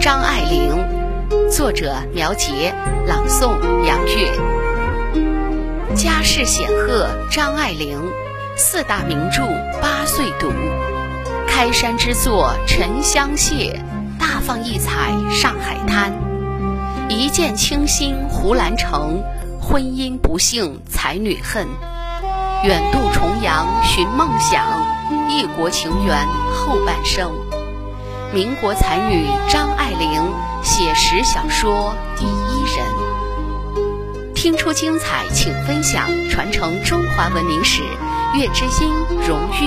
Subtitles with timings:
[0.00, 0.76] 张爱玲，
[1.50, 2.74] 作者苗杰，
[3.06, 4.32] 朗诵杨月。
[5.94, 7.98] 家世显赫，张爱玲，
[8.56, 9.42] 四大名著
[9.80, 10.52] 八岁读，
[11.46, 13.80] 开山之作《沉香屑》，
[14.20, 16.12] 大放异彩《上海滩》，
[17.08, 19.22] 一见倾心胡兰成，
[19.60, 21.68] 婚姻不幸才女恨，
[22.64, 24.64] 远渡重洋寻梦想，
[25.28, 27.30] 异国情缘后半生。
[28.32, 30.32] 民国才女张爱玲
[30.62, 32.86] 写实小说第一人，
[34.34, 37.82] 听出精彩，请分享，传承中华文明史。
[38.34, 38.90] 月之音
[39.28, 39.63] 荣誉。